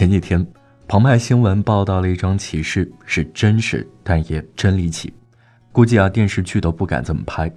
[0.00, 0.46] 前几天，
[0.88, 5.12] 澎湃新闻报道了一桩奇事，是真实，但也真离奇。
[5.72, 7.52] 估计啊，电视剧都不敢这么拍。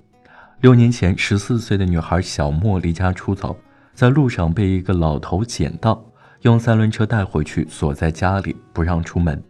[0.59, 3.55] 六年前，十四岁的女孩小莫离家出走，
[3.93, 6.05] 在路上被一个老头捡到，
[6.41, 9.41] 用三轮车带回去，锁在家里不让出门。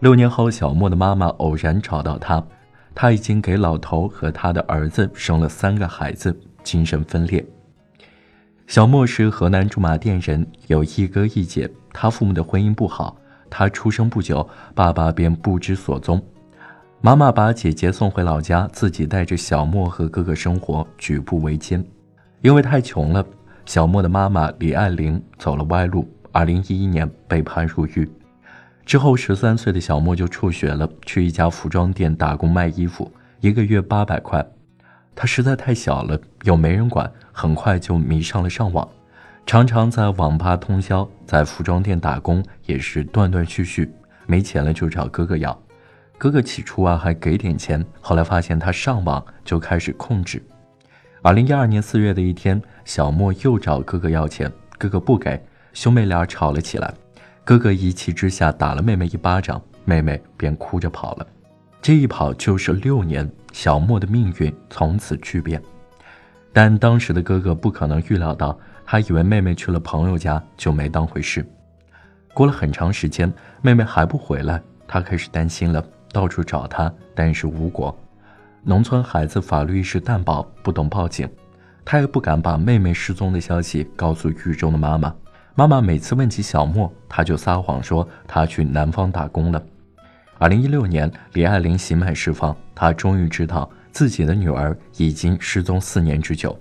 [0.00, 2.46] 六年后，小莫的妈妈偶然找到她，
[2.94, 7.42] 她已经给老头和他的儿子生了三个孩子，精神分裂。
[8.66, 11.66] 小莫是河南驻马店人，有一哥一姐。
[12.00, 13.16] 他父母的婚姻不好，
[13.50, 16.22] 他出生不久，爸爸便不知所踪。
[17.00, 21.84] 妈妈把姐姐送回老家，自己带着小莫和哥哥生活，举步维艰。
[22.40, 23.26] 因为太穷了，
[23.66, 28.08] 小莫的妈妈李爱玲走了歪路，二零一一年被判入狱。
[28.86, 34.46] 之后，十三岁的小莫就辍学了，去一家服装店打工卖衣服，一个月八百块。
[35.16, 38.88] 他实在太小了，又没人管，很快就迷上了上网，
[39.48, 43.90] 常常在网吧通宵，在服装店打工也是断断续续，
[44.26, 45.58] 没钱了就找哥哥要。
[46.18, 50.44] 哥哥起初啊还给点钱，后来发现他上网就开始控制。
[51.22, 55.42] 二零一二年四月的一天，小莫又找哥哥要钱，哥哥不给，
[55.72, 56.92] 兄妹俩吵了起来，
[57.42, 61.26] 哥哥一气之下打了妹妹一巴掌，妹妹便哭着跑了。
[61.80, 65.58] 这一跑就是六年，小莫的命运从此巨变。
[66.52, 68.58] 但当时的哥哥不可能预料到，
[68.90, 71.46] 他以为妹妹去了朋友家，就没当回事。
[72.32, 73.30] 过了很长时间，
[73.60, 77.94] 妹妹还不回来，他开始担心了，到处找她，但是无果。
[78.62, 81.28] 农村孩子法律意识淡薄，不懂报警，
[81.84, 85.14] 他也不敢把妹妹失踪的消息告诉狱中的妈妈。
[85.54, 89.62] 妈妈每次问起小莫，他就撒谎说他去南方打工了。
[90.38, 96.58] 二零一六年，李爱玲刑满释放，她终于知道自己的女儿已经失踪四年之久，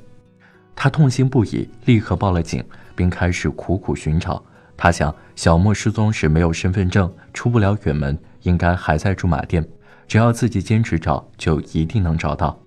[0.80, 2.64] 他痛心不已，立刻报了警，
[2.96, 4.42] 并开始苦苦寻找。
[4.78, 9.68] 他想，小莫失踪时没有身份证，出不了远门，应该还在驻马店，
[10.08, 12.62] 只要自己坚持找，就一定能找到。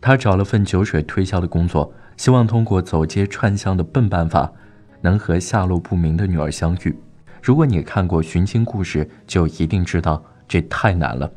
[0.00, 4.52] 他找了份酒水推销的工作，希望通过走街串巷的笨办法，
[5.00, 6.98] 能和下落不明的女儿相遇。
[7.40, 11.30] 如果你看过《寻亲故事》，就一定知道这太难了。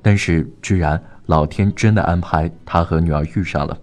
[0.00, 3.76] 但是，居然老天真的安排他和女儿遇上了。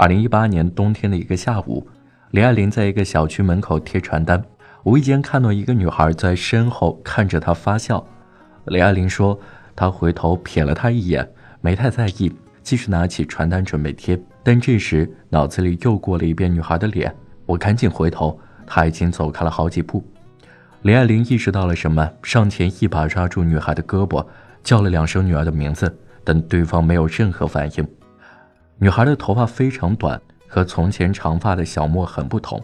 [0.00, 1.86] 二零一八年冬天的一个下午，
[2.30, 4.42] 李爱玲在一个小区门口贴传单，
[4.84, 8.02] 无意间看到一个女孩在身后看着她发笑。
[8.64, 9.38] 李爱玲说
[9.76, 11.30] ：“她回头瞥了她一眼，
[11.60, 14.18] 没太在意，继续拿起传单准备贴。
[14.42, 20.02] 但这时脑子里又过了一遍女孩的脸，我赶紧回头，她已经走开了好几步。”
[20.80, 24.26] 李爱玲意识到了什么，上前一把抓住女孩的胳膊，
[24.62, 25.94] 叫了两声女儿的名字，
[26.24, 27.86] 但对方没有任何反应。
[28.82, 30.18] 女孩的头发非常短，
[30.48, 32.58] 和从前长发的小莫很不同。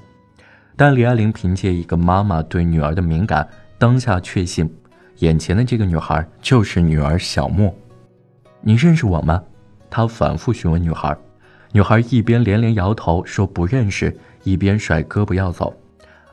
[0.74, 3.46] 但李爱玲凭借一个妈妈对女儿的敏感，
[3.76, 4.74] 当下确信，
[5.18, 7.70] 眼前的这个女孩就是女儿小莫。
[8.62, 9.42] 你认识我吗？
[9.90, 11.14] 她反复询问女孩。
[11.72, 15.74] 女孩一边连连摇头说不认识，一边甩胳膊要走。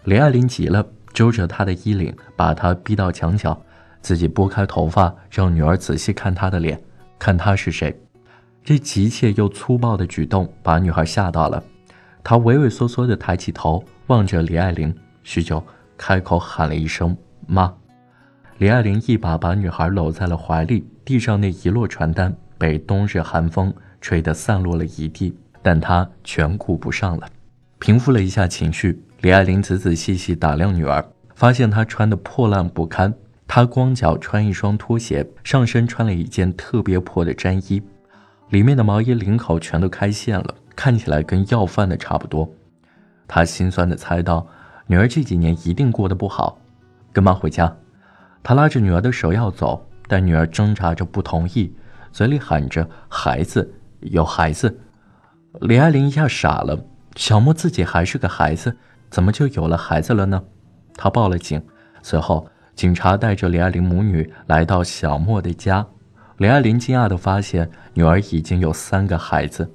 [0.05, 0.85] 李爱玲急了。
[1.13, 3.55] 揪着她的衣领，把她逼到墙角，
[4.01, 6.81] 自己拨开头发，让女儿仔细看她的脸，
[7.19, 7.95] 看她是谁。
[8.63, 11.61] 这急切又粗暴的举动把女孩吓到了，
[12.23, 15.61] 她畏畏缩缩地抬起头，望着李爱玲，许久，
[15.97, 17.15] 开口喊了一声
[17.45, 17.73] “妈”。
[18.59, 27.27] 李爱玲一把把女孩搂在了怀里，地上那一摞传单被冬日寒风吹得散落了一地，但她全顾不上了，
[27.79, 29.03] 平复了一下情绪。
[29.19, 33.13] 李爱玲仔仔细细打量女儿，发现她穿的破烂不堪。
[33.45, 37.81] 她光脚穿一双拖鞋，上身穿了一件特别破的毡衣，
[38.53, 42.47] 里面的毛衣领口全都开线了，看起来跟要饭的差不多。
[43.27, 44.45] 他心酸地猜到，
[44.85, 46.59] 女儿这几年一定过得不好。
[47.11, 47.75] 跟妈回家。
[48.43, 51.75] 他拉着女儿的手要走，但女儿挣扎着不同意，
[52.11, 54.79] 嘴里喊着“孩子，有孩子”。
[55.61, 56.79] 李爱玲一下傻了，
[57.15, 58.77] 小莫自己还是个孩子。
[59.09, 60.43] 怎么就有了孩子了呢？
[60.95, 61.59] 他报了警，
[62.03, 65.83] 随后警察带着李爱玲母女来到小莫的家。
[66.37, 69.71] 李爱玲惊讶地发现，女儿已经有三个孩子，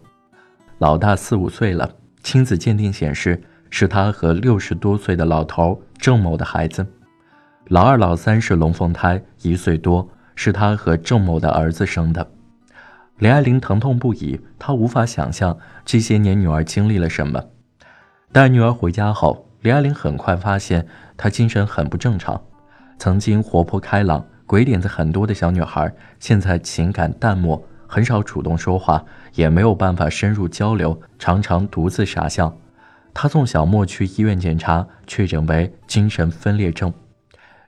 [0.79, 1.89] 老大四五岁了，
[2.25, 3.41] 亲子鉴定显示
[3.71, 6.83] 是她和六十多岁的老头郑某的孩子；
[7.69, 12.29] 老二、老三是龙凤胎，一岁多，是她和郑某的儿子生的。
[13.19, 17.41] 李爱玲疼痛不已，她无法想象这些年女儿经历了什么。
[18.33, 22.43] 带女儿回家后，李爱玲很快发现她精神很不正常。
[22.99, 29.05] 曾经活泼开朗、鬼点子很多的小女孩，现在情感淡漠，很少主动说话，
[29.35, 32.57] 也没有办法深入交流，常常独自傻笑。
[33.13, 36.91] 她送小莫去医院检查，确诊为精神分裂症，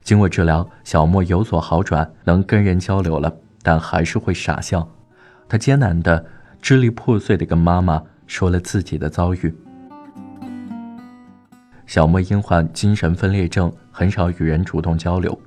[0.03, 3.31] 经过治疗，小莫有所好转，能跟人交流了，
[3.61, 4.89] 但还是会傻笑。
[5.51, 6.25] 他艰难的、
[6.63, 9.55] 支离破碎的跟妈妈说了自己的遭遇。
[11.87, 15.39] 小莫因患精神分裂症，很少与人主动交流，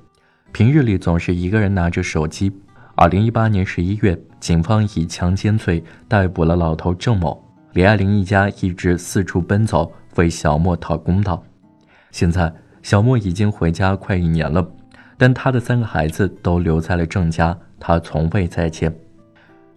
[0.54, 2.52] 平日里总是一个人拿着手机。
[2.94, 7.44] 二零一八年十一月，警方以强奸罪逮捕了老头郑某。
[7.72, 11.42] 李爱玲一家一直四处奔走，为小莫讨公道。
[12.12, 12.54] 现在。
[12.82, 14.62] 小莫已经回家快一年了，
[15.16, 18.94] 但他的三个孩子都留在了郑家，他从未再见。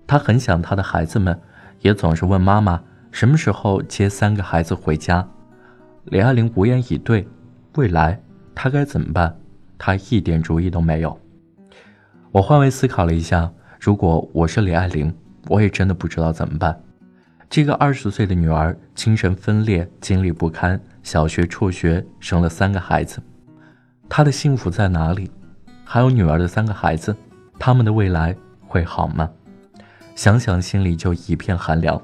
[0.06, 1.39] 他很想他的孩子们，
[1.80, 5.25] 也总是问妈妈什么时候接三个孩子回家。
[6.03, 7.25] 李爱玲无言以对。
[7.75, 8.21] 未来
[8.53, 9.33] 他该怎么办？
[9.77, 11.19] 他一点主意都没有。
[12.31, 15.13] 我换位思考了一下，如果我是李爱玲，
[15.47, 16.77] 我也真的不知道怎么办。
[17.50, 20.79] 这个二十岁的女儿精神分裂，经历不堪。
[21.03, 23.21] 小学辍学，生了三个孩子，
[24.09, 25.31] 她的幸福在哪里？
[25.85, 27.15] 还有女儿的三个孩子，
[27.57, 28.35] 他们的未来
[28.68, 29.30] 会好吗？
[30.15, 32.01] 想想心里就一片寒凉。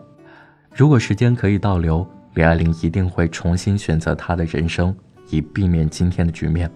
[0.74, 4.96] 如果时间可以倒流，李爱玲一定会重新选择她的人生，
[5.30, 6.72] 以避免今天的局面。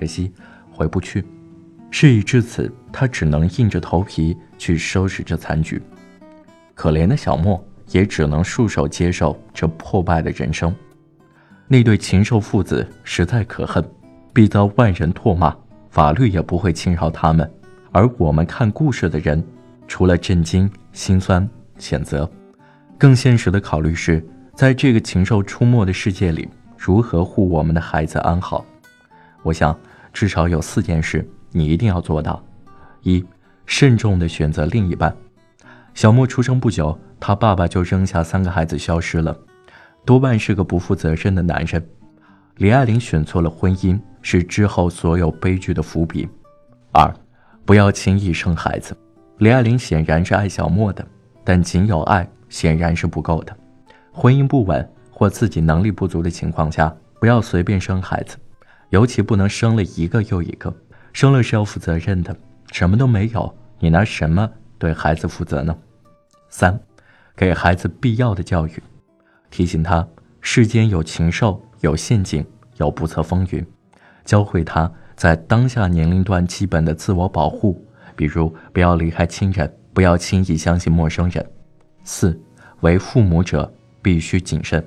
[0.00, 0.32] 可惜
[0.72, 1.22] 回不去，
[1.90, 5.80] 事已至此，他只能硬着头皮去收拾这残局。
[6.74, 10.74] 可怜的小莫也只能束手接受这破败的人生。
[11.68, 13.84] 那对禽兽父子实在可恨，
[14.32, 15.54] 必遭万人唾骂，
[15.90, 17.48] 法律也不会轻饶他们。
[17.92, 19.44] 而我们看故事的人，
[19.86, 21.46] 除了震惊、心酸、
[21.78, 22.26] 谴责，
[22.96, 26.48] 更现实的考虑是，在这个禽兽出没的世界里，
[26.78, 28.64] 如何护我们的孩子安好？
[29.42, 29.74] 我想，
[30.12, 32.42] 至少有四件事你一定要做到：
[33.02, 33.24] 一、
[33.66, 35.14] 慎重地选择另一半。
[35.94, 39.36] 小莫出生不久，他爸爸就扔下三个孩子消失了。
[40.04, 41.84] 多半是个不负责任的男人，
[42.56, 46.28] 李爱玲选错了婚姻，是之后所有悲剧的伏笔。
[46.92, 47.12] 二，
[47.64, 48.96] 不要轻易生孩子。
[49.38, 51.06] 李爱玲显然是爱小莫的，
[51.44, 53.56] 但仅有爱显然是不够的。
[54.12, 58.36] 婚姻不稳或自己能力不足的情况下，不要随便生孩子，
[58.90, 60.72] 尤其不能生了一个又一个。
[61.12, 62.36] 生了是要负责任的，
[62.70, 64.48] 什么都没有，你拿什么
[64.78, 65.76] 对孩子负责呢？
[66.48, 66.78] 三，
[67.34, 68.72] 给孩子必要的教育。
[69.50, 70.06] 提醒他，
[70.40, 72.46] 世间有禽兽，有陷阱，
[72.76, 73.66] 有不测风云，
[74.24, 77.84] 教会他在当下年龄段基本的自我保护，
[78.14, 81.44] 比如不要离开亲人，不要轻易相信陌生人。
[82.04, 82.40] 四，
[82.82, 84.84] 为父母者必须谨慎。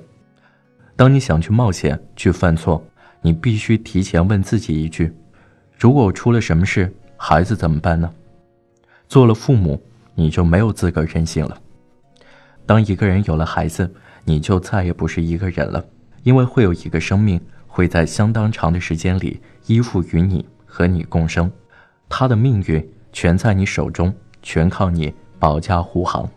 [0.96, 2.82] 当你想去冒险、去犯错，
[3.26, 5.10] 你必须提前问自己一句：
[5.78, 8.12] 如果出了什么事，孩子怎么办呢？
[9.08, 9.82] 做了父母，
[10.14, 11.58] 你就没有资格任性了。
[12.66, 13.90] 当一个人有了孩子，
[14.26, 15.82] 你就再也不是一个人了，
[16.22, 21.50] 因为会有一个生命会在相当长的时间里依附于你，和你共生，
[22.10, 26.28] 他的命运全在你手中，全靠你保驾护航。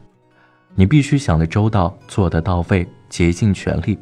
[0.74, 4.00] 你必须想得周到，做得到位，竭尽全力，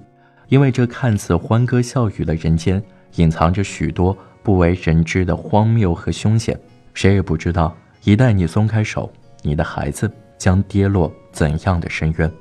[0.48, 2.82] 因为这看似欢歌笑语的人间，
[3.16, 6.60] 隐藏着许多不为人知的荒谬和凶险。
[6.94, 9.12] 谁也不知道，一旦你松开手，
[9.42, 12.32] 你的孩子将跌落怎样的深渊。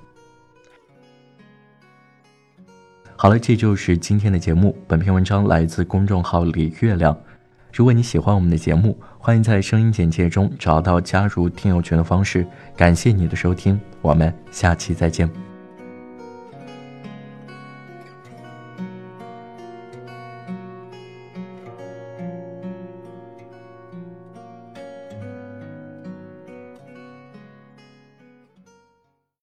[3.16, 4.76] 好了，这就是今天的节目。
[4.86, 7.16] 本篇文章来自公众号李月亮。
[7.72, 12.46] 如果你喜欢我们的节目，欢迎在声音简介中找到加入听友群的方式。
[12.76, 15.53] 感谢你的收听，我们下期再见。